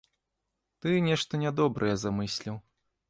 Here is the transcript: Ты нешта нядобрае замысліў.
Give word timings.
Ты 0.85 0.89
нешта 1.09 1.41
нядобрае 1.43 1.93
замысліў. 2.05 2.59